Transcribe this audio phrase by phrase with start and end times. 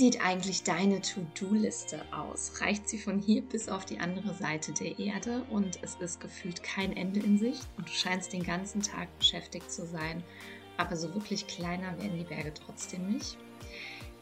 [0.00, 2.58] sieht eigentlich deine To-Do-Liste aus?
[2.62, 6.62] Reicht sie von hier bis auf die andere Seite der Erde und es ist gefühlt
[6.62, 10.24] kein Ende in Sicht und du scheinst den ganzen Tag beschäftigt zu sein,
[10.78, 13.36] aber so wirklich kleiner werden die Berge trotzdem nicht?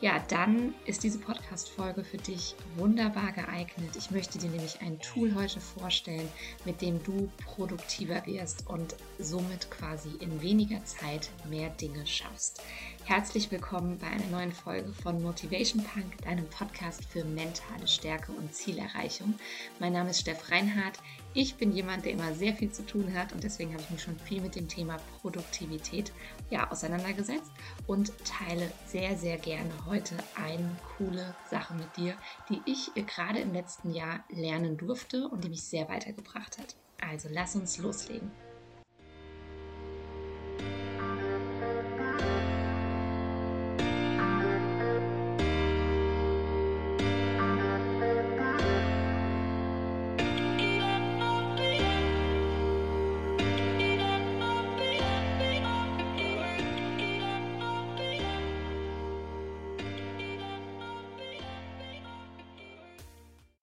[0.01, 3.97] Ja, dann ist diese Podcast-Folge für dich wunderbar geeignet.
[3.97, 6.29] Ich möchte dir nämlich ein Tool heute vorstellen,
[6.65, 12.63] mit dem du produktiver wirst und somit quasi in weniger Zeit mehr Dinge schaffst.
[13.07, 18.55] Herzlich willkommen bei einer neuen Folge von Motivation Punk, deinem Podcast für mentale Stärke und
[18.55, 19.35] Zielerreichung.
[19.81, 21.01] Mein Name ist Steff Reinhardt.
[21.41, 24.03] Ich bin jemand, der immer sehr viel zu tun hat und deswegen habe ich mich
[24.03, 26.11] schon viel mit dem Thema Produktivität
[26.51, 27.53] ja, auseinandergesetzt
[27.87, 32.17] und teile sehr, sehr gerne heute eine coole Sache mit dir,
[32.49, 36.75] die ich gerade im letzten Jahr lernen durfte und die mich sehr weitergebracht hat.
[37.01, 38.33] Also lass uns loslegen.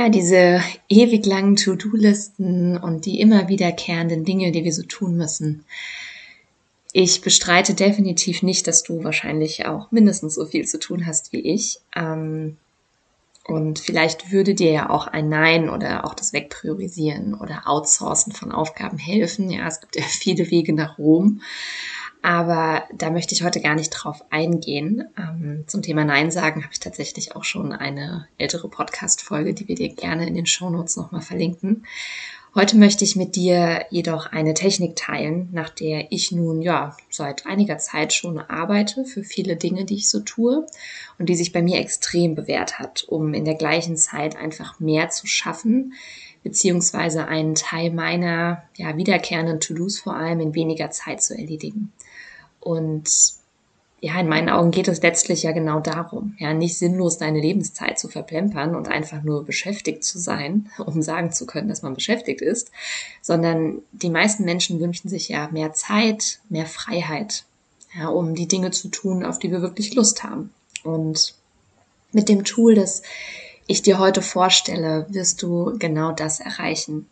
[0.09, 5.65] Diese ewig langen To-Do-Listen und die immer wiederkehrenden Dinge, die wir so tun müssen.
[6.93, 11.41] Ich bestreite definitiv nicht, dass du wahrscheinlich auch mindestens so viel zu tun hast wie
[11.41, 11.79] ich.
[11.95, 12.57] Ähm,
[13.47, 18.51] und vielleicht würde dir ja auch ein Nein oder auch das Wegpriorisieren oder Outsourcen von
[18.51, 19.49] Aufgaben helfen.
[19.49, 21.41] Ja, es gibt ja viele Wege nach Rom.
[22.25, 25.03] Aber da möchte ich heute gar nicht drauf eingehen.
[25.15, 29.75] Ähm, zum Thema Nein sagen habe ich tatsächlich auch schon eine ältere Podcast-Folge, die wir
[29.75, 31.85] dir gerne in den Shownotes nochmal verlinken.
[32.55, 37.45] Heute möchte ich mit dir jedoch eine Technik teilen, nach der ich nun ja seit
[37.45, 40.65] einiger Zeit schon arbeite für viele Dinge, die ich so tue
[41.19, 45.09] und die sich bei mir extrem bewährt hat, um in der gleichen Zeit einfach mehr
[45.09, 45.93] zu schaffen,
[46.41, 51.91] beziehungsweise einen Teil meiner ja, wiederkehrenden To-Dos vor allem in weniger Zeit zu erledigen.
[52.65, 53.11] Und
[54.01, 57.99] ja, in meinen Augen geht es letztlich ja genau darum, ja, nicht sinnlos deine Lebenszeit
[57.99, 62.41] zu verplempern und einfach nur beschäftigt zu sein, um sagen zu können, dass man beschäftigt
[62.41, 62.71] ist,
[63.21, 67.43] sondern die meisten Menschen wünschen sich ja mehr Zeit, mehr Freiheit,
[67.95, 70.51] ja, um die Dinge zu tun, auf die wir wirklich Lust haben.
[70.83, 71.35] Und
[72.11, 73.03] mit dem Tool, das
[73.67, 77.07] ich dir heute vorstelle, wirst du genau das erreichen.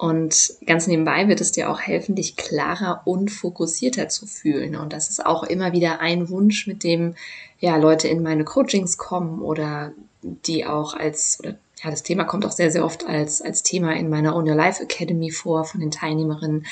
[0.00, 4.74] Und ganz nebenbei wird es dir auch helfen, dich klarer und fokussierter zu fühlen.
[4.74, 7.16] Und das ist auch immer wieder ein Wunsch, mit dem
[7.58, 12.46] ja Leute in meine Coachings kommen oder die auch als oder ja, das Thema kommt
[12.46, 15.82] auch sehr, sehr oft als, als Thema in meiner Own Your Life Academy vor von
[15.82, 16.64] den Teilnehmerinnen.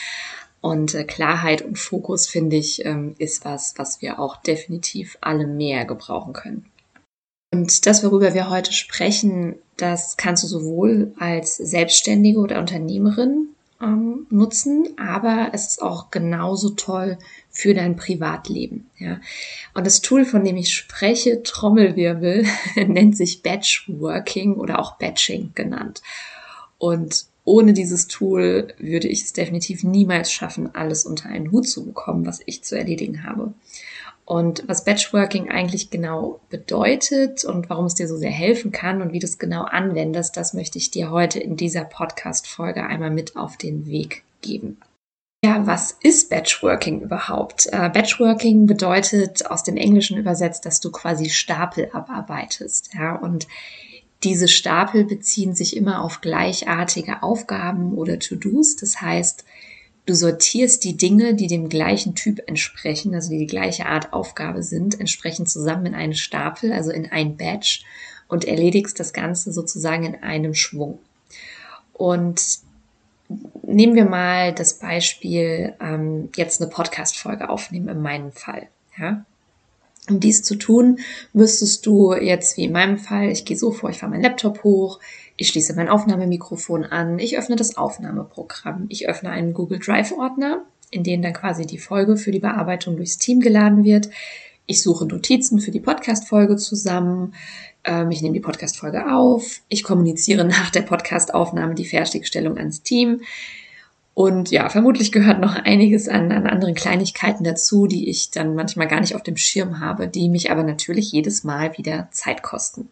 [0.63, 5.47] Und äh, Klarheit und Fokus, finde ich, ähm, ist was, was wir auch definitiv alle
[5.47, 6.65] mehr gebrauchen können.
[7.51, 13.49] Und das, worüber wir heute sprechen, das kannst du sowohl als Selbstständige oder Unternehmerin
[13.81, 17.17] ähm, nutzen, aber es ist auch genauso toll
[17.49, 18.91] für dein Privatleben.
[18.99, 19.21] Ja.
[19.75, 22.45] Und das Tool, von dem ich spreche, Trommelwirbel,
[22.87, 26.03] nennt sich Batchworking oder auch Batching genannt.
[26.77, 31.87] Und ohne dieses Tool würde ich es definitiv niemals schaffen, alles unter einen Hut zu
[31.87, 33.55] bekommen, was ich zu erledigen habe.
[34.29, 39.15] Und was Batchworking eigentlich genau bedeutet und warum es dir so sehr helfen kann und
[39.15, 43.37] wie du es genau anwendest, das möchte ich dir heute in dieser Podcast-Folge einmal mit
[43.37, 44.77] auf den Weg geben.
[45.43, 47.69] Ja, was ist Batchworking überhaupt?
[47.73, 52.91] Äh, Batchworking bedeutet aus dem Englischen übersetzt, dass du quasi Stapel abarbeitest.
[52.93, 53.49] Ja, und
[54.25, 58.77] diese Stapel beziehen sich immer auf gleichartige Aufgaben oder To-Dos.
[58.77, 59.47] Das heißt,
[60.09, 64.63] Du sortierst die Dinge, die dem gleichen Typ entsprechen, also die die gleiche Art Aufgabe
[64.63, 67.85] sind, entsprechend zusammen in einen Stapel, also in ein Batch
[68.27, 70.99] und erledigst das Ganze sozusagen in einem Schwung.
[71.93, 72.43] Und
[73.61, 78.69] nehmen wir mal das Beispiel, ähm, jetzt eine Podcast-Folge aufnehmen, in meinem Fall.
[78.99, 79.27] Ja?
[80.09, 81.01] Um dies zu tun,
[81.35, 84.65] müsstest du jetzt, wie in meinem Fall, ich gehe so vor, ich fahre meinen Laptop
[84.65, 85.01] hoch,
[85.39, 91.05] ich schließe mein Aufnahmemikrofon an, ich öffne das Aufnahmeprogramm, ich öffne einen Google Drive-Ordner, in
[91.05, 94.11] den dann quasi die Folge für die Bearbeitung durchs Team geladen wird.
[94.67, 97.35] Ich suche Notizen für die Podcast-Folge zusammen.
[97.85, 99.61] Ähm, ich nehme die Podcast-Folge auf.
[99.69, 103.21] Ich kommuniziere nach der Podcast-Aufnahme die Fertigstellung ans Team.
[104.15, 108.89] Und ja, vermutlich gehört noch einiges an, an anderen Kleinigkeiten dazu, die ich dann manchmal
[108.89, 112.89] gar nicht auf dem Schirm habe, die mich aber natürlich jedes Mal wieder Zeit kosten.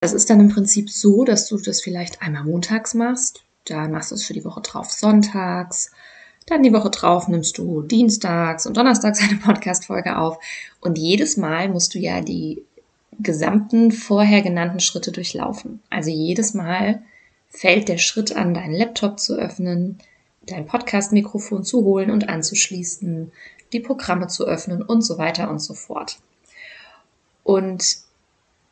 [0.00, 4.10] Das ist dann im Prinzip so, dass du das vielleicht einmal montags machst, dann machst
[4.10, 5.90] du es für die Woche drauf sonntags,
[6.46, 10.38] dann die Woche drauf nimmst du dienstags und donnerstags eine Podcast-Folge auf
[10.80, 12.62] und jedes Mal musst du ja die
[13.18, 15.80] gesamten vorher genannten Schritte durchlaufen.
[15.90, 17.02] Also jedes Mal
[17.48, 19.98] fällt der Schritt an, deinen Laptop zu öffnen,
[20.46, 23.32] dein Podcast-Mikrofon zu holen und anzuschließen,
[23.72, 26.18] die Programme zu öffnen und so weiter und so fort.
[27.42, 28.05] Und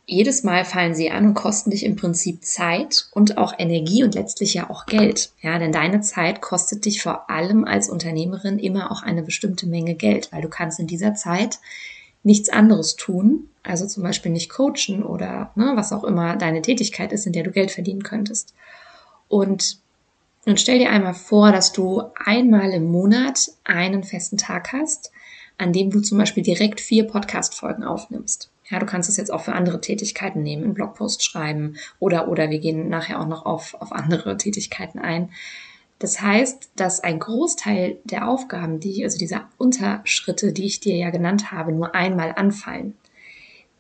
[0.06, 4.14] jedes Mal fallen sie an und kosten dich im Prinzip Zeit und auch Energie und
[4.14, 5.30] letztlich ja auch Geld.
[5.40, 9.94] Ja, denn deine Zeit kostet dich vor allem als Unternehmerin immer auch eine bestimmte Menge
[9.94, 11.58] Geld, weil du kannst in dieser Zeit
[12.22, 17.12] nichts anderes tun, also zum Beispiel nicht coachen oder ne, was auch immer deine Tätigkeit
[17.12, 18.54] ist, in der du Geld verdienen könntest.
[19.28, 19.78] Und
[20.44, 25.12] nun stell dir einmal vor, dass du einmal im Monat einen festen Tag hast,
[25.56, 28.50] an dem du zum Beispiel direkt vier Podcast-Folgen aufnimmst.
[28.74, 32.50] Ja, du kannst es jetzt auch für andere Tätigkeiten nehmen, einen Blogpost schreiben oder, oder
[32.50, 35.28] wir gehen nachher auch noch auf, auf andere Tätigkeiten ein.
[36.00, 41.10] Das heißt, dass ein Großteil der Aufgaben, die also dieser Unterschritte, die ich dir ja
[41.10, 42.96] genannt habe, nur einmal anfallen.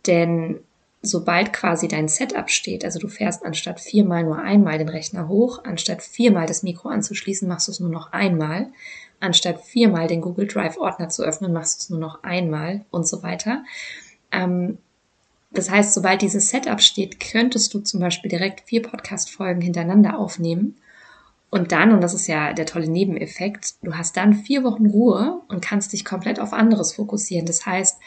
[0.06, 0.60] Denn
[1.02, 5.64] sobald quasi dein Setup steht, also du fährst anstatt viermal nur einmal den Rechner hoch,
[5.64, 8.68] anstatt viermal das Mikro anzuschließen, machst du es nur noch einmal,
[9.18, 13.08] anstatt viermal den Google Drive Ordner zu öffnen, machst du es nur noch einmal und
[13.08, 13.64] so weiter.
[14.34, 14.78] Ähm,
[15.52, 20.76] das heißt, sobald dieses Setup steht, könntest du zum Beispiel direkt vier Podcast-Folgen hintereinander aufnehmen.
[21.50, 25.40] Und dann, und das ist ja der tolle Nebeneffekt, du hast dann vier Wochen Ruhe
[25.46, 27.46] und kannst dich komplett auf anderes fokussieren.
[27.46, 28.00] Das heißt,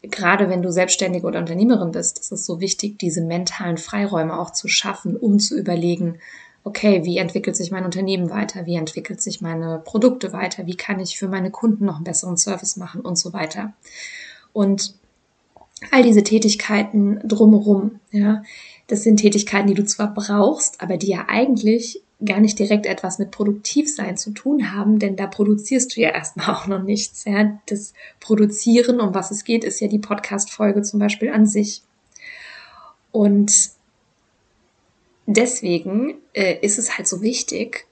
[0.00, 4.50] gerade wenn du Selbstständige oder Unternehmerin bist, ist es so wichtig, diese mentalen Freiräume auch
[4.50, 6.18] zu schaffen, um zu überlegen,
[6.64, 8.64] okay, wie entwickelt sich mein Unternehmen weiter?
[8.64, 10.66] Wie entwickelt sich meine Produkte weiter?
[10.66, 13.74] Wie kann ich für meine Kunden noch einen besseren Service machen und so weiter?
[14.54, 14.94] Und
[15.90, 18.42] all diese Tätigkeiten drumherum, ja,
[18.86, 23.18] das sind Tätigkeiten, die du zwar brauchst, aber die ja eigentlich gar nicht direkt etwas
[23.18, 27.24] mit Produktivsein zu tun haben, denn da produzierst du ja erstmal auch noch nichts.
[27.24, 27.58] Ja.
[27.66, 31.82] Das Produzieren, um was es geht, ist ja die Podcast-Folge zum Beispiel an sich.
[33.12, 33.70] Und
[35.26, 37.86] deswegen äh, ist es halt so wichtig,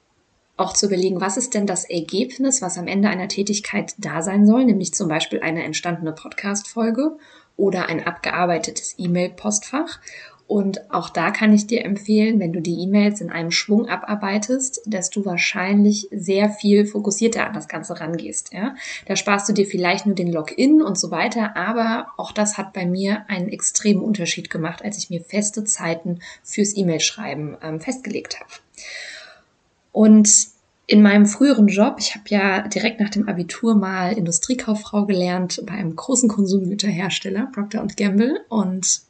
[0.57, 4.45] auch zu überlegen, was ist denn das Ergebnis, was am Ende einer Tätigkeit da sein
[4.47, 7.17] soll, nämlich zum Beispiel eine entstandene Podcast-Folge
[7.57, 9.99] oder ein abgearbeitetes E-Mail-Postfach.
[10.47, 14.81] Und auch da kann ich dir empfehlen, wenn du die E-Mails in einem Schwung abarbeitest,
[14.85, 18.53] dass du wahrscheinlich sehr viel fokussierter an das Ganze rangehst.
[18.53, 18.75] Ja?
[19.07, 22.73] Da sparst du dir vielleicht nur den Login und so weiter, aber auch das hat
[22.73, 28.39] bei mir einen extremen Unterschied gemacht, als ich mir feste Zeiten fürs E-Mail-Schreiben ähm, festgelegt
[28.39, 28.51] habe.
[29.91, 30.29] Und
[30.87, 35.73] in meinem früheren Job, ich habe ja direkt nach dem Abitur mal Industriekauffrau gelernt bei
[35.73, 38.41] einem großen Konsumgüterhersteller, Procter Gamble.
[38.49, 39.01] Und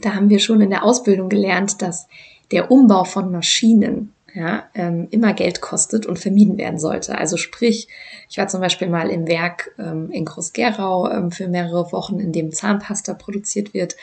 [0.00, 2.08] da haben wir schon in der Ausbildung gelernt, dass
[2.50, 7.18] der Umbau von Maschinen ja, ähm, immer Geld kostet und vermieden werden sollte.
[7.18, 7.88] Also sprich,
[8.28, 12.32] ich war zum Beispiel mal im Werk ähm, in Groß-Gerau ähm, für mehrere Wochen, in
[12.32, 13.96] dem Zahnpasta produziert wird.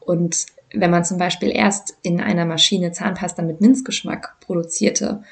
[0.00, 5.22] Und wenn man zum Beispiel erst in einer Maschine Zahnpasta mit Minzgeschmack produzierte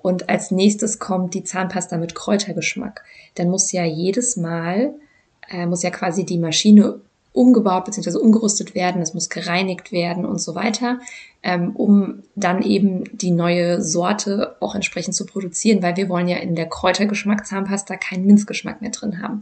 [0.00, 3.04] und als nächstes kommt die Zahnpasta mit Kräutergeschmack.
[3.34, 4.94] Dann muss ja jedes Mal,
[5.50, 7.00] äh, muss ja quasi die Maschine
[7.32, 8.16] umgebaut bzw.
[8.16, 11.00] umgerüstet werden, es muss gereinigt werden und so weiter,
[11.42, 16.36] ähm, um dann eben die neue Sorte auch entsprechend zu produzieren, weil wir wollen ja
[16.36, 19.40] in der Kräutergeschmack Zahnpasta keinen Minzgeschmack mehr drin haben.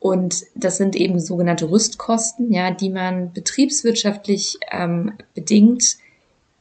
[0.00, 5.96] Und das sind eben sogenannte Rüstkosten, ja, die man betriebswirtschaftlich ähm, bedingt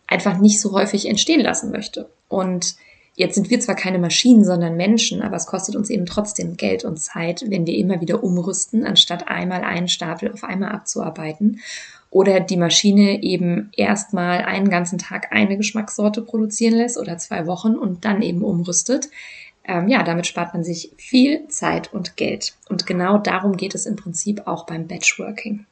[0.08, 2.10] einfach nicht so häufig entstehen lassen möchte.
[2.30, 2.76] Und
[3.16, 6.84] Jetzt sind wir zwar keine Maschinen, sondern Menschen, aber es kostet uns eben trotzdem Geld
[6.84, 11.62] und Zeit, wenn wir immer wieder umrüsten, anstatt einmal einen Stapel auf einmal abzuarbeiten.
[12.10, 17.76] Oder die Maschine eben erstmal einen ganzen Tag eine Geschmackssorte produzieren lässt oder zwei Wochen
[17.76, 19.10] und dann eben umrüstet.
[19.66, 22.56] Ähm, ja, damit spart man sich viel Zeit und Geld.
[22.70, 25.66] Und genau darum geht es im Prinzip auch beim Batchworking.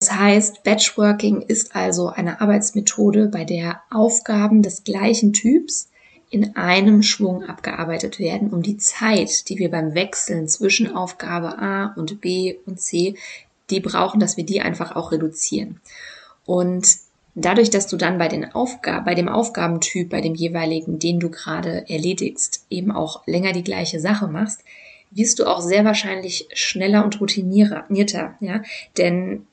[0.00, 5.91] Das heißt, Batchworking ist also eine Arbeitsmethode, bei der Aufgaben des gleichen Typs
[6.32, 11.92] in einem Schwung abgearbeitet werden, um die Zeit, die wir beim Wechseln zwischen Aufgabe A
[11.94, 13.16] und B und C,
[13.68, 15.82] die brauchen, dass wir die einfach auch reduzieren.
[16.46, 16.88] Und
[17.34, 21.28] dadurch, dass du dann bei den Aufgaben, bei dem Aufgabentyp, bei dem jeweiligen, den du
[21.28, 24.64] gerade erledigst, eben auch länger die gleiche Sache machst,
[25.10, 28.62] wirst du auch sehr wahrscheinlich schneller und routinierter, ja,
[28.96, 29.46] denn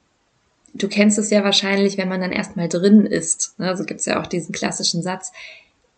[0.74, 3.60] du kennst es ja wahrscheinlich, wenn man dann erstmal drin ist.
[3.60, 3.68] Ne?
[3.68, 5.34] Also gibt es ja auch diesen klassischen Satz,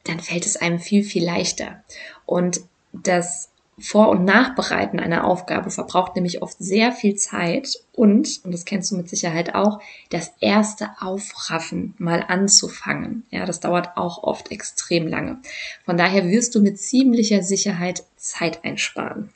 [0.06, 1.84] dann fällt es einem viel, viel leichter.
[2.26, 2.62] Und
[2.94, 8.66] das vor- und Nachbereiten einer Aufgabe verbraucht nämlich oft sehr viel Zeit und, und das
[8.66, 9.80] kennst du mit Sicherheit auch,
[10.10, 13.24] das erste Aufraffen mal anzufangen.
[13.32, 15.40] Ja, das dauert auch oft extrem lange.
[15.86, 19.30] Von daher wirst du mit ziemlicher Sicherheit Zeit einsparen.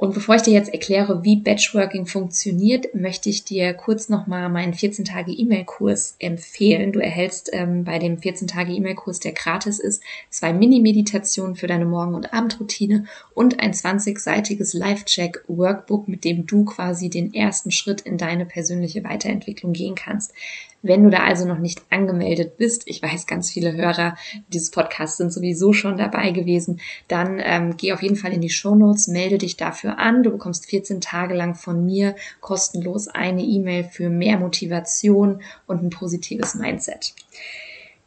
[0.00, 4.72] Und bevor ich dir jetzt erkläre, wie Batchworking funktioniert, möchte ich dir kurz nochmal meinen
[4.72, 6.92] 14-Tage-E-Mail-Kurs empfehlen.
[6.92, 12.32] Du erhältst ähm, bei dem 14-Tage-E-Mail-Kurs, der gratis ist, zwei Mini-Meditationen für deine Morgen- und
[12.32, 13.04] Abendroutine
[13.34, 19.74] und ein 20-seitiges Live-Check-Workbook, mit dem du quasi den ersten Schritt in deine persönliche Weiterentwicklung
[19.74, 20.32] gehen kannst.
[20.82, 24.16] Wenn du da also noch nicht angemeldet bist, ich weiß, ganz viele Hörer
[24.48, 28.48] dieses Podcasts sind sowieso schon dabei gewesen, dann ähm, geh auf jeden Fall in die
[28.48, 30.22] Show Notes, melde dich dafür an.
[30.22, 35.90] Du bekommst 14 Tage lang von mir kostenlos eine E-Mail für mehr Motivation und ein
[35.90, 37.14] positives Mindset.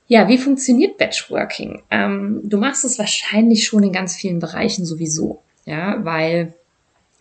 [0.07, 1.83] Ja, wie funktioniert Batchworking?
[1.91, 6.53] Ähm, du machst es wahrscheinlich schon in ganz vielen Bereichen sowieso, ja, weil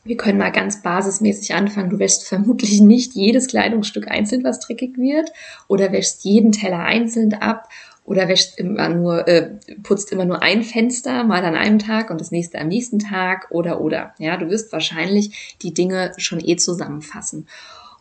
[0.05, 1.91] wir können mal ganz basismäßig anfangen.
[1.91, 5.33] Du wäschst vermutlich nicht jedes Kleidungsstück einzeln, was dreckig wird,
[5.69, 7.69] oder wäschst jeden Teller einzeln ab,
[8.05, 9.51] oder wäschst immer nur, äh,
[9.83, 13.47] putzt immer nur ein Fenster mal an einem Tag und das nächste am nächsten Tag,
[13.51, 14.13] oder oder.
[14.19, 17.47] Ja, du wirst wahrscheinlich die Dinge schon eh zusammenfassen.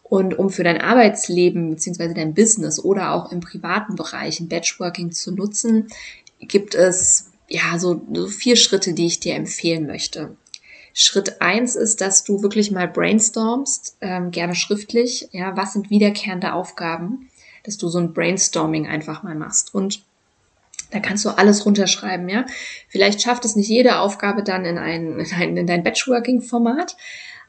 [0.04, 5.12] Und um für dein Arbeitsleben beziehungsweise dein Business oder auch im privaten Bereich ein Batchworking
[5.12, 5.88] zu nutzen,
[6.40, 10.36] gibt es ja so, so vier Schritte, die ich dir empfehlen möchte.
[10.94, 16.54] Schritt eins ist, dass du wirklich mal brainstormst, ähm, gerne schriftlich, ja, was sind wiederkehrende
[16.54, 17.30] Aufgaben,
[17.64, 20.04] dass du so ein Brainstorming einfach mal machst und
[20.92, 22.46] da kannst du alles runterschreiben, ja.
[22.90, 26.98] Vielleicht schafft es nicht jede Aufgabe dann in ein, in, ein, in dein Batchworking-Format,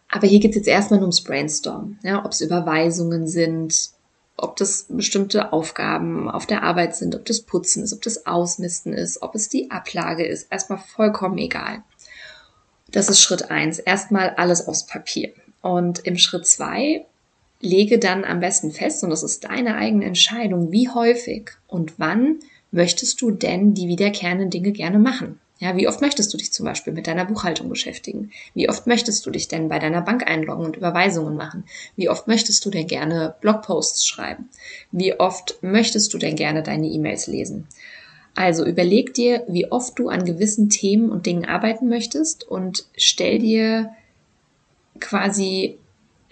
[0.09, 3.91] aber hier geht es jetzt erstmal nur ums Brainstorm, ja, ob es Überweisungen sind,
[4.37, 8.93] ob das bestimmte Aufgaben auf der Arbeit sind, ob das Putzen ist, ob das Ausmisten
[8.93, 11.83] ist, ob es die Ablage ist, erstmal vollkommen egal.
[12.93, 13.79] Das ist Schritt eins.
[13.79, 15.33] Erstmal alles aus Papier.
[15.63, 17.07] Und im Schritt zwei
[17.61, 22.41] lege dann am besten fest, und das ist deine eigene Entscheidung, wie häufig und wann
[22.71, 25.39] möchtest du denn die wiederkehrenden Dinge gerne machen?
[25.59, 28.33] Ja, wie oft möchtest du dich zum Beispiel mit deiner Buchhaltung beschäftigen?
[28.53, 31.65] Wie oft möchtest du dich denn bei deiner Bank einloggen und Überweisungen machen?
[31.95, 34.49] Wie oft möchtest du denn gerne Blogposts schreiben?
[34.91, 37.69] Wie oft möchtest du denn gerne deine E-Mails lesen?
[38.35, 43.39] Also überleg dir, wie oft du an gewissen Themen und Dingen arbeiten möchtest und stell
[43.39, 43.91] dir
[45.01, 45.79] quasi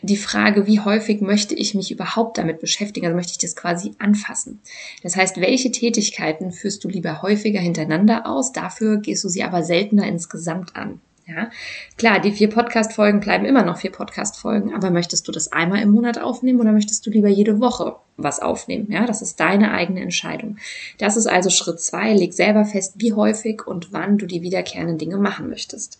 [0.03, 3.93] die Frage, wie häufig möchte ich mich überhaupt damit beschäftigen, also möchte ich das quasi
[3.99, 4.61] anfassen.
[5.03, 9.63] Das heißt, welche Tätigkeiten führst du lieber häufiger hintereinander aus, dafür gehst du sie aber
[9.63, 11.01] seltener insgesamt an.
[11.31, 11.51] Ja,
[11.97, 15.91] klar, die vier Podcast-Folgen bleiben immer noch vier Podcast-Folgen, aber möchtest du das einmal im
[15.91, 18.91] Monat aufnehmen oder möchtest du lieber jede Woche was aufnehmen?
[18.91, 20.57] Ja, das ist deine eigene Entscheidung.
[20.99, 22.15] Das ist also Schritt zwei.
[22.15, 25.99] Leg selber fest, wie häufig und wann du die wiederkehrenden Dinge machen möchtest.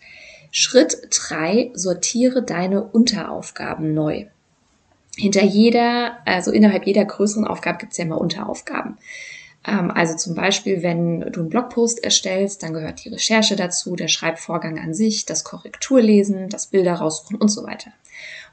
[0.51, 4.25] Schritt drei: Sortiere deine Unteraufgaben neu.
[5.15, 8.97] Hinter jeder, also innerhalb jeder größeren Aufgabe gibt es ja immer Unteraufgaben.
[9.65, 14.07] Ähm, also zum Beispiel, wenn du einen Blogpost erstellst, dann gehört die Recherche dazu, der
[14.07, 17.91] Schreibvorgang an sich, das Korrekturlesen, das Bilder raussuchen und so weiter.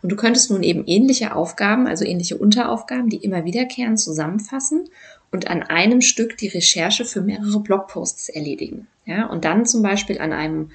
[0.03, 4.89] Und du könntest nun eben ähnliche Aufgaben, also ähnliche Unteraufgaben, die immer wiederkehren, zusammenfassen
[5.33, 8.87] und an einem Stück die Recherche für mehrere Blogposts erledigen.
[9.05, 10.71] Ja, und dann zum Beispiel an einem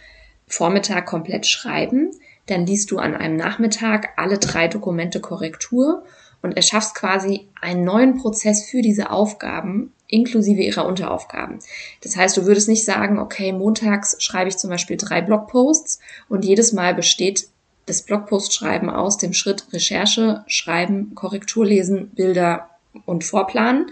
[0.48, 2.12] Vormittag komplett schreiben,
[2.48, 6.04] dann liest du an einem Nachmittag alle drei Dokumente Korrektur
[6.44, 11.58] und erschaffst quasi einen neuen Prozess für diese Aufgaben inklusive ihrer Unteraufgaben.
[12.02, 16.46] Das heißt, du würdest nicht sagen, okay, montags schreibe ich zum Beispiel drei Blogposts und
[16.46, 17.48] jedes Mal besteht
[17.88, 22.70] das Blogpost-Schreiben aus dem Schritt Recherche, Schreiben, Korrektur lesen, Bilder
[23.06, 23.88] und Vorplanen.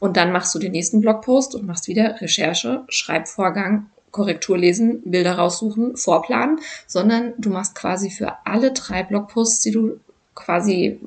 [0.00, 5.36] Und dann machst du den nächsten Blogpost und machst wieder Recherche, Schreibvorgang, Korrektur lesen, Bilder
[5.36, 10.00] raussuchen, Vorplanen, sondern du machst quasi für alle drei Blogposts, die du
[10.34, 11.00] quasi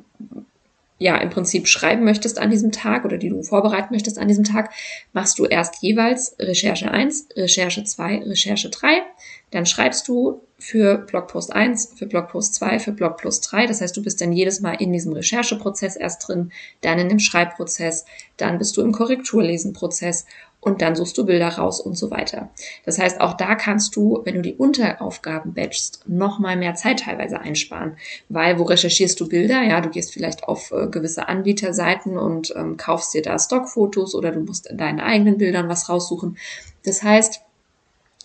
[1.00, 4.44] ja im Prinzip schreiben möchtest an diesem Tag oder die du vorbereiten möchtest an diesem
[4.44, 4.72] Tag,
[5.14, 9.02] machst du erst jeweils Recherche 1, Recherche 2, Recherche 3.
[9.52, 13.66] Dann schreibst du für Blogpost 1, für Blogpost 2, für Blogpost 3.
[13.66, 16.52] Das heißt, du bist dann jedes Mal in diesem Rechercheprozess erst drin,
[16.82, 18.06] dann in dem Schreibprozess,
[18.38, 20.26] dann bist du im Korrekturlesenprozess
[20.62, 22.50] und dann suchst du Bilder raus und so weiter.
[22.86, 27.40] Das heißt, auch da kannst du, wenn du die Unteraufgaben batchst, nochmal mehr Zeit teilweise
[27.40, 27.96] einsparen.
[28.28, 29.64] Weil wo recherchierst du Bilder?
[29.64, 34.32] Ja, du gehst vielleicht auf äh, gewisse Anbieterseiten und ähm, kaufst dir da Stockfotos oder
[34.32, 36.38] du musst in deinen eigenen Bildern was raussuchen.
[36.84, 37.42] Das heißt,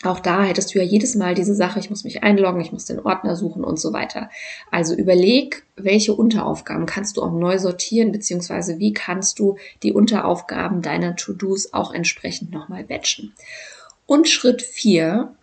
[0.06, 2.84] auch da hättest du ja jedes Mal diese Sache, ich muss mich einloggen, ich muss
[2.84, 4.30] den Ordner suchen und so weiter.
[4.70, 10.82] Also überleg, welche Unteraufgaben kannst du auch neu sortieren, beziehungsweise wie kannst du die Unteraufgaben
[10.82, 13.32] deiner To-Dos auch entsprechend nochmal batchen.
[14.06, 15.34] Und Schritt vier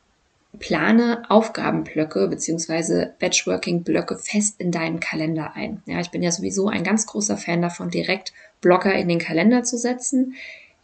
[0.59, 5.81] plane Aufgabenblöcke beziehungsweise Batchworking-Blöcke fest in deinen Kalender ein.
[5.85, 9.63] Ja, ich bin ja sowieso ein ganz großer Fan davon, direkt Blocker in den Kalender
[9.63, 10.35] zu setzen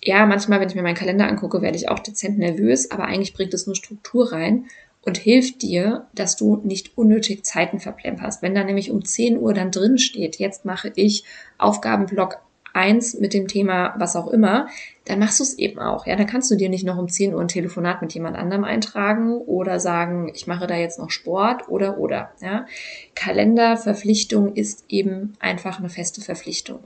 [0.07, 3.33] ja, manchmal, wenn ich mir meinen Kalender angucke, werde ich auch dezent nervös, aber eigentlich
[3.33, 4.67] bringt es nur Struktur rein
[5.01, 8.41] und hilft dir, dass du nicht unnötig Zeiten verplemperst.
[8.41, 11.25] Wenn da nämlich um 10 Uhr dann drin steht, jetzt mache ich
[11.57, 12.39] Aufgabenblock
[12.71, 14.67] eins mit dem Thema was auch immer,
[15.03, 16.07] dann machst du es eben auch.
[16.07, 18.63] Ja, dann kannst du dir nicht noch um 10 Uhr ein Telefonat mit jemand anderem
[18.63, 22.31] eintragen oder sagen, ich mache da jetzt noch Sport oder oder.
[22.39, 22.65] Ja,
[23.13, 26.79] Kalenderverpflichtung ist eben einfach eine feste Verpflichtung.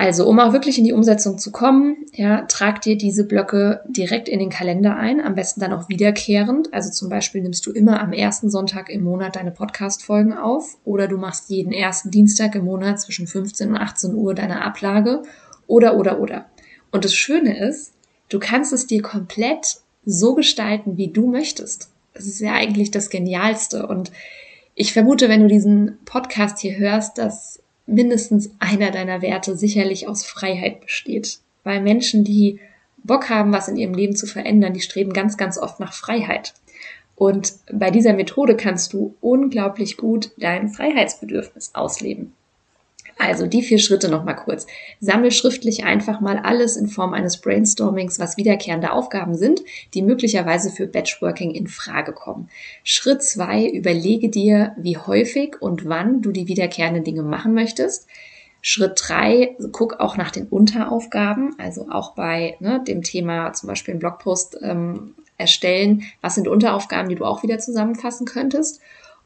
[0.00, 4.28] Also, um auch wirklich in die Umsetzung zu kommen, ja, trag dir diese Blöcke direkt
[4.28, 6.72] in den Kalender ein, am besten dann auch wiederkehrend.
[6.72, 11.08] Also zum Beispiel nimmst du immer am ersten Sonntag im Monat deine Podcast-Folgen auf oder
[11.08, 15.22] du machst jeden ersten Dienstag im Monat zwischen 15 und 18 Uhr deine Ablage
[15.66, 16.46] oder, oder, oder.
[16.92, 17.92] Und das Schöne ist,
[18.28, 21.90] du kannst es dir komplett so gestalten, wie du möchtest.
[22.14, 23.88] Das ist ja eigentlich das Genialste.
[23.88, 24.12] Und
[24.76, 30.24] ich vermute, wenn du diesen Podcast hier hörst, dass mindestens einer deiner Werte sicherlich aus
[30.24, 31.40] Freiheit besteht.
[31.64, 32.60] Weil Menschen, die
[33.02, 36.54] Bock haben, was in ihrem Leben zu verändern, die streben ganz, ganz oft nach Freiheit.
[37.16, 42.32] Und bei dieser Methode kannst du unglaublich gut dein Freiheitsbedürfnis ausleben.
[43.18, 44.66] Also die vier Schritte nochmal kurz.
[45.00, 49.60] Sammel schriftlich einfach mal alles in Form eines Brainstormings, was wiederkehrende Aufgaben sind,
[49.94, 52.48] die möglicherweise für Batchworking in Frage kommen.
[52.84, 58.06] Schritt zwei, überlege dir, wie häufig und wann du die wiederkehrenden Dinge machen möchtest.
[58.60, 63.92] Schritt drei, guck auch nach den Unteraufgaben, also auch bei ne, dem Thema zum Beispiel
[63.92, 68.80] einen Blogpost ähm, erstellen, was sind Unteraufgaben, die du auch wieder zusammenfassen könntest.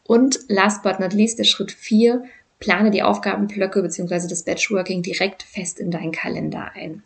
[0.05, 2.25] Und last but not least, der Schritt vier,
[2.63, 4.29] plane die Aufgabenblöcke bzw.
[4.29, 7.03] das Batchworking direkt fest in deinen Kalender ein.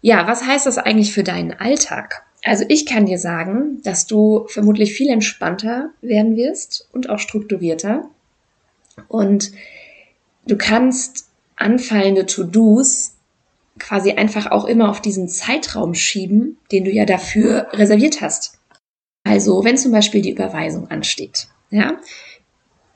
[0.00, 2.24] Ja, was heißt das eigentlich für deinen Alltag?
[2.44, 8.10] Also ich kann dir sagen, dass du vermutlich viel entspannter werden wirst und auch strukturierter.
[9.06, 9.52] Und
[10.48, 13.12] du kannst anfallende To-Dos
[13.78, 18.58] quasi einfach auch immer auf diesen Zeitraum schieben, den du ja dafür reserviert hast.
[19.22, 21.96] Also wenn zum Beispiel die Überweisung ansteht, ja,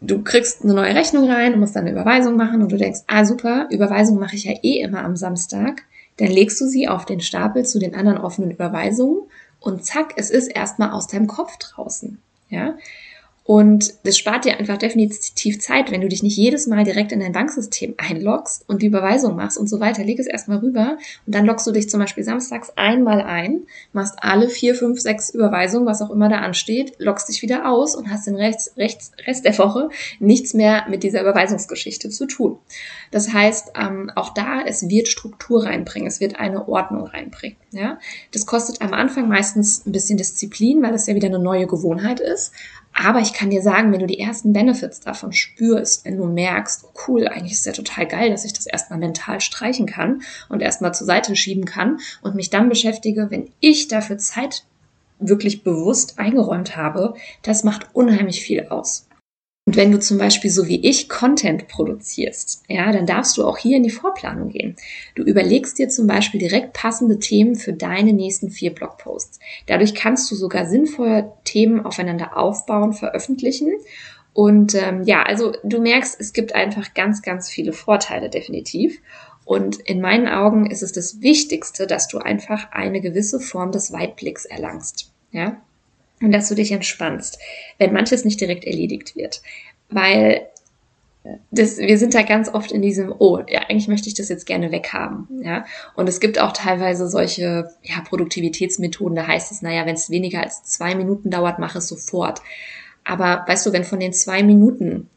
[0.01, 3.01] du kriegst eine neue Rechnung rein und musst dann eine Überweisung machen und du denkst,
[3.07, 5.83] ah super, Überweisung mache ich ja eh immer am Samstag.
[6.19, 9.23] Dann legst du sie auf den Stapel zu den anderen offenen Überweisungen
[9.61, 12.19] und zack, es ist erstmal aus deinem Kopf draußen.
[12.49, 12.77] Ja,
[13.47, 17.21] und das spart dir einfach definitiv Zeit, wenn du dich nicht jedes Mal direkt in
[17.21, 20.03] dein Banksystem einloggst und die Überweisung machst und so weiter.
[20.03, 24.17] Leg es erstmal rüber und dann loggst du dich zum Beispiel samstags einmal ein, machst
[24.21, 28.11] alle vier, fünf, sechs Überweisungen, was auch immer da ansteht, loggst dich wieder aus und
[28.11, 32.59] hast den Rest, Rest, Rest der Woche nichts mehr mit dieser Überweisungsgeschichte zu tun.
[33.11, 37.57] Das heißt, ähm, auch da, es wird Struktur reinbringen, es wird eine Ordnung reinbringen.
[37.71, 37.99] Ja?
[38.33, 42.21] Das kostet am Anfang meistens ein bisschen Disziplin, weil das ja wieder eine neue Gewohnheit
[42.21, 42.53] ist.
[42.99, 46.85] Aber ich kann dir sagen, wenn du die ersten Benefits davon spürst, wenn du merkst,
[46.85, 50.63] oh cool, eigentlich ist ja total geil, dass ich das erstmal mental streichen kann und
[50.63, 54.65] erstmal zur Seite schieben kann und mich dann beschäftige, wenn ich dafür Zeit
[55.19, 59.06] wirklich bewusst eingeräumt habe, das macht unheimlich viel aus.
[59.67, 63.59] Und wenn du zum Beispiel so wie ich Content produzierst, ja, dann darfst du auch
[63.59, 64.77] hier in die Vorplanung gehen.
[65.17, 69.41] Du überlegst dir zum Beispiel direkt passende Themen für deine nächsten vier Blogposts.
[69.67, 73.73] Dadurch kannst du sogar sinnvolle Themen aufeinander aufbauen, veröffentlichen.
[74.33, 79.01] Und ähm, ja, also du merkst, es gibt einfach ganz, ganz viele Vorteile definitiv.
[79.45, 83.93] Und in meinen Augen ist es das Wichtigste, dass du einfach eine gewisse Form des
[83.93, 85.11] Weitblicks erlangst.
[85.33, 85.61] Ja,
[86.21, 87.39] und dass du dich entspannst,
[87.79, 89.43] wenn manches nicht direkt erledigt wird.
[89.89, 90.47] Weil
[91.51, 94.47] das, wir sind da ganz oft in diesem, oh, ja, eigentlich möchte ich das jetzt
[94.47, 95.65] gerne weghaben, ja.
[95.95, 100.43] Und es gibt auch teilweise solche, ja, Produktivitätsmethoden, da heißt es, naja, wenn es weniger
[100.43, 102.43] als zwei Minuten dauert, mach es sofort.
[103.05, 105.09] Aber weißt du, wenn von den zwei Minuten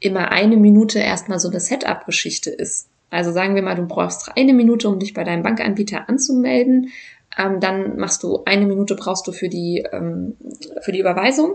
[0.00, 4.52] immer eine Minute erstmal so eine Setup-Geschichte ist, also sagen wir mal, du brauchst eine
[4.52, 6.90] Minute, um dich bei deinem Bankanbieter anzumelden,
[7.38, 10.36] ähm, dann machst du eine Minute brauchst du für die, ähm,
[10.82, 11.54] für die Überweisung.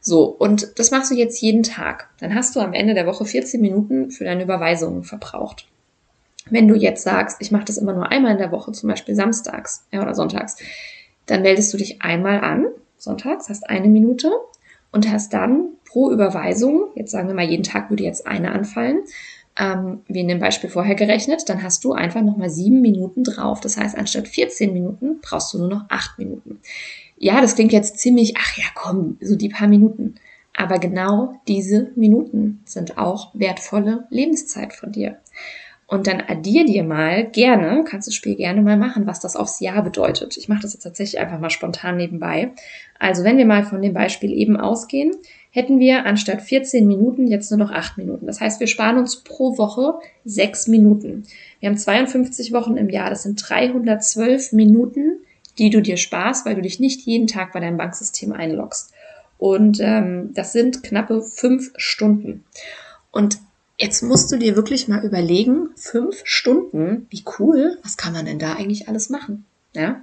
[0.00, 2.08] So, und das machst du jetzt jeden Tag.
[2.20, 5.66] Dann hast du am Ende der Woche 14 Minuten für deine Überweisungen verbraucht.
[6.50, 9.14] Wenn du jetzt sagst, ich mache das immer nur einmal in der Woche, zum Beispiel
[9.14, 10.56] samstags ja, oder sonntags,
[11.26, 12.66] dann meldest du dich einmal an,
[12.98, 14.30] sonntags, hast eine Minute
[14.92, 19.04] und hast dann pro Überweisung, jetzt sagen wir mal, jeden Tag würde jetzt eine anfallen,
[19.58, 23.60] ähm, wie in dem Beispiel vorher gerechnet, dann hast du einfach nochmal sieben Minuten drauf.
[23.60, 26.60] Das heißt, anstatt 14 Minuten brauchst du nur noch acht Minuten.
[27.16, 30.16] Ja, das klingt jetzt ziemlich, ach ja, komm, so die paar Minuten.
[30.56, 35.18] Aber genau diese Minuten sind auch wertvolle Lebenszeit von dir.
[35.86, 39.36] Und dann addier dir mal gerne, kannst du das Spiel gerne mal machen, was das
[39.36, 40.36] aufs Jahr bedeutet.
[40.38, 42.52] Ich mache das jetzt tatsächlich einfach mal spontan nebenbei.
[42.98, 45.12] Also wenn wir mal von dem Beispiel eben ausgehen,
[45.50, 48.26] hätten wir anstatt 14 Minuten jetzt nur noch 8 Minuten.
[48.26, 49.94] Das heißt, wir sparen uns pro Woche
[50.24, 51.24] 6 Minuten.
[51.60, 55.18] Wir haben 52 Wochen im Jahr, das sind 312 Minuten,
[55.58, 58.92] die du dir sparst, weil du dich nicht jeden Tag bei deinem Banksystem einloggst.
[59.38, 62.44] Und ähm, das sind knappe fünf Stunden.
[63.12, 63.38] Und
[63.78, 68.38] jetzt musst du dir wirklich mal überlegen, fünf Stunden, wie cool, was kann man denn
[68.38, 69.44] da eigentlich alles machen?
[69.74, 70.02] Ja,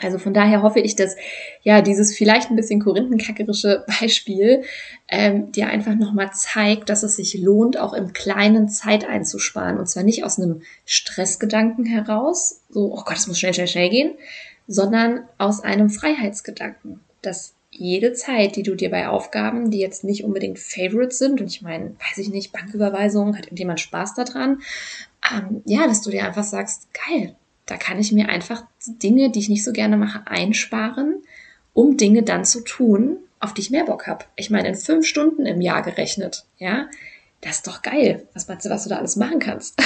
[0.00, 1.16] also von daher hoffe ich, dass
[1.62, 4.62] ja dieses vielleicht ein bisschen korinthenkackerische Beispiel
[5.08, 9.78] ähm, dir einfach nochmal zeigt, dass es sich lohnt, auch im Kleinen Zeit einzusparen.
[9.78, 13.90] Und zwar nicht aus einem Stressgedanken heraus, so, oh Gott, es muss schnell, schnell, schnell
[13.90, 14.14] gehen,
[14.68, 20.22] sondern aus einem Freiheitsgedanken, dass jede Zeit, die du dir bei Aufgaben, die jetzt nicht
[20.22, 24.60] unbedingt Favorites sind, und ich meine, weiß ich nicht, Banküberweisung, hat irgendjemand Spaß daran,
[25.32, 29.38] ähm, ja, dass du dir einfach sagst, geil, da kann ich mir einfach Dinge, die
[29.38, 31.22] ich nicht so gerne mache, einsparen,
[31.72, 34.26] um Dinge dann zu tun, auf die ich mehr Bock habe.
[34.36, 36.86] Ich meine, in fünf Stunden im Jahr gerechnet, ja,
[37.40, 38.28] das ist doch geil.
[38.34, 39.80] Was meinst du, was du da alles machen kannst?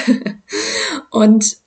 [1.10, 1.58] und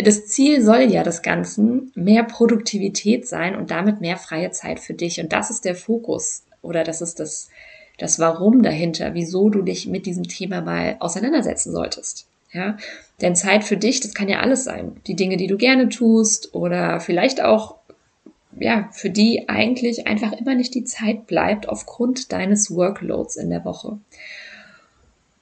[0.00, 4.94] das Ziel soll ja des Ganzen mehr Produktivität sein und damit mehr freie Zeit für
[4.94, 5.20] dich.
[5.20, 7.50] Und das ist der Fokus oder das ist das,
[7.98, 12.26] das Warum dahinter, wieso du dich mit diesem Thema mal auseinandersetzen solltest.
[12.52, 12.76] Ja,
[13.22, 15.00] denn Zeit für dich, das kann ja alles sein.
[15.06, 17.76] Die Dinge, die du gerne tust oder vielleicht auch,
[18.58, 23.64] ja, für die eigentlich einfach immer nicht die Zeit bleibt aufgrund deines Workloads in der
[23.64, 23.98] Woche.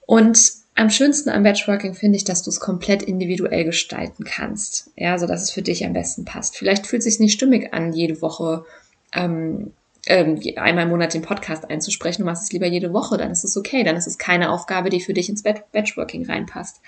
[0.05, 4.89] Und am schönsten am Batchworking finde ich, dass du es komplett individuell gestalten kannst.
[4.95, 6.57] Ja, so dass es für dich am besten passt.
[6.57, 8.65] Vielleicht fühlt es sich nicht stimmig an, jede Woche
[9.13, 9.73] ähm,
[10.07, 12.23] ähm, einmal im Monat den Podcast einzusprechen.
[12.23, 13.83] Du machst es lieber jede Woche, dann ist es okay.
[13.83, 16.81] Dann ist es keine Aufgabe, die für dich ins Batchworking reinpasst.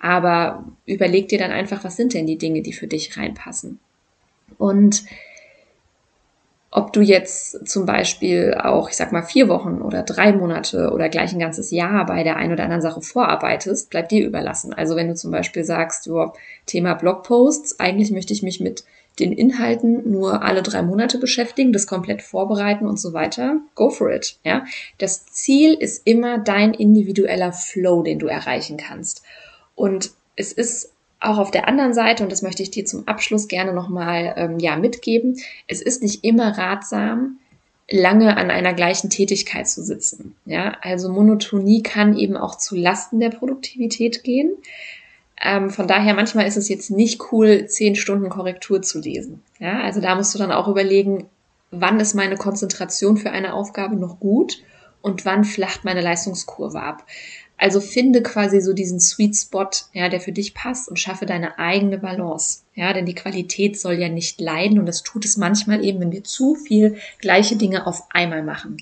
[0.00, 3.78] Aber überleg dir dann einfach, was sind denn die Dinge, die für dich reinpassen.
[4.58, 5.04] Und
[6.70, 11.08] ob du jetzt zum Beispiel auch, ich sag mal, vier Wochen oder drei Monate oder
[11.08, 14.74] gleich ein ganzes Jahr bei der einen oder anderen Sache vorarbeitest, bleibt dir überlassen.
[14.74, 16.32] Also wenn du zum Beispiel sagst, jo,
[16.66, 18.84] Thema Blogposts, eigentlich möchte ich mich mit
[19.18, 23.60] den Inhalten nur alle drei Monate beschäftigen, das komplett vorbereiten und so weiter.
[23.74, 24.36] Go for it.
[24.44, 24.64] Ja,
[24.98, 29.22] das Ziel ist immer dein individueller Flow, den du erreichen kannst.
[29.74, 30.92] Und es ist
[31.26, 34.58] auch auf der anderen Seite, und das möchte ich dir zum Abschluss gerne nochmal ähm,
[34.58, 37.38] ja, mitgeben, es ist nicht immer ratsam,
[37.90, 40.34] lange an einer gleichen Tätigkeit zu sitzen.
[40.44, 44.52] Ja, also Monotonie kann eben auch zu Lasten der Produktivität gehen.
[45.40, 49.42] Ähm, von daher manchmal ist es jetzt nicht cool, zehn Stunden Korrektur zu lesen.
[49.60, 51.26] Ja, also da musst du dann auch überlegen,
[51.70, 54.62] wann ist meine Konzentration für eine Aufgabe noch gut
[55.02, 57.04] und wann flacht meine Leistungskurve ab.
[57.58, 61.58] Also finde quasi so diesen Sweet Spot, ja, der für dich passt und schaffe deine
[61.58, 62.60] eigene Balance.
[62.74, 66.12] Ja, denn die Qualität soll ja nicht leiden und das tut es manchmal eben, wenn
[66.12, 68.76] wir zu viel gleiche Dinge auf einmal machen.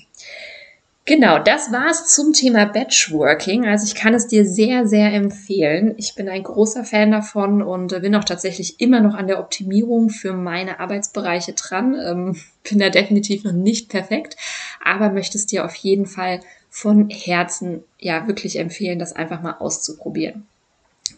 [1.07, 3.67] Genau, das war's zum Thema Batchworking.
[3.67, 5.93] Also ich kann es dir sehr, sehr empfehlen.
[5.97, 10.09] Ich bin ein großer Fan davon und bin auch tatsächlich immer noch an der Optimierung
[10.09, 11.95] für meine Arbeitsbereiche dran.
[12.03, 12.35] Ähm,
[12.69, 14.35] bin da definitiv noch nicht perfekt,
[14.83, 16.39] aber möchte es dir auf jeden Fall
[16.75, 20.45] von Herzen ja wirklich empfehlen, das einfach mal auszuprobieren.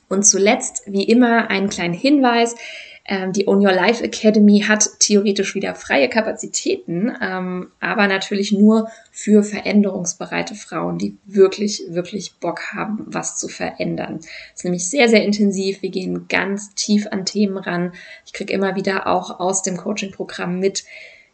[0.08, 2.54] Und zuletzt, wie immer, einen kleinen Hinweis.
[3.06, 8.92] Ähm, die Own Your Life Academy hat theoretisch wieder freie Kapazitäten, ähm, aber natürlich nur
[9.12, 14.18] für veränderungsbereite Frauen, die wirklich, wirklich Bock haben, was zu verändern.
[14.18, 15.82] Das ist nämlich sehr, sehr intensiv.
[15.82, 17.94] Wir gehen ganz tief an Themen ran.
[18.28, 20.84] Ich kriege immer wieder auch aus dem Coaching-Programm mit,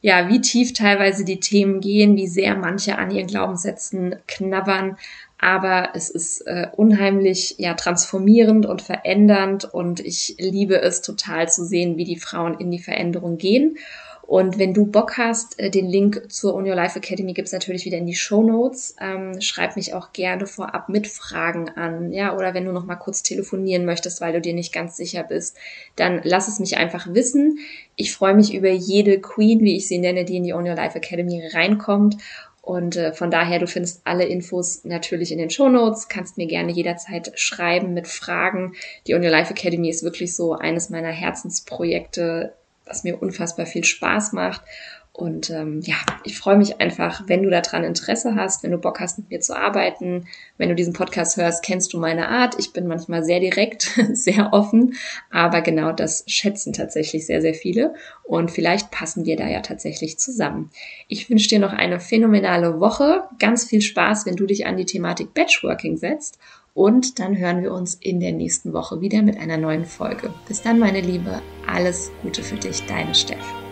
[0.04, 4.98] ja, wie tief teilweise die Themen gehen, wie sehr manche an ihren Glaubenssätzen knabbern.
[5.38, 11.66] Aber es ist äh, unheimlich ja transformierend und verändernd und ich liebe es total zu
[11.66, 13.78] sehen, wie die Frauen in die Veränderung gehen.
[14.25, 17.86] Und wenn du Bock hast, äh, den Link zur On Your Life Academy gibt's natürlich
[17.86, 18.95] wieder in die Show Notes.
[19.01, 22.95] Ähm, schreib mich auch gerne vorab mit Fragen an, ja, oder wenn du noch mal
[22.95, 25.57] kurz telefonieren möchtest, weil du dir nicht ganz sicher bist,
[25.97, 27.59] dann lass es mich einfach wissen.
[27.97, 30.75] Ich freue mich über jede Queen, wie ich sie nenne, die in die On Your
[30.75, 32.15] Life Academy reinkommt.
[32.62, 36.47] Und äh, von daher, du findest alle Infos natürlich in den Show Notes, kannst mir
[36.47, 38.73] gerne jederzeit schreiben mit Fragen.
[39.05, 42.53] Die On Your Life Academy ist wirklich so eines meiner Herzensprojekte
[42.86, 44.62] was mir unfassbar viel Spaß macht.
[45.15, 49.00] Und ähm, ja, ich freue mich einfach, wenn du daran Interesse hast, wenn du Bock
[49.00, 50.26] hast, mit mir zu arbeiten.
[50.58, 52.56] Wenn du diesen Podcast hörst, kennst du meine Art.
[52.58, 54.96] Ich bin manchmal sehr direkt, sehr offen,
[55.30, 57.93] aber genau das schätzen tatsächlich sehr, sehr viele.
[58.24, 60.72] Und vielleicht passen wir da ja tatsächlich zusammen.
[61.08, 63.22] Ich wünsche dir noch eine phänomenale Woche.
[63.38, 66.39] Ganz viel Spaß, wenn du dich an die Thematik Batchworking setzt.
[66.73, 70.33] Und dann hören wir uns in der nächsten Woche wieder mit einer neuen Folge.
[70.47, 71.41] Bis dann, meine Liebe.
[71.67, 73.62] Alles Gute für dich, deine Steff.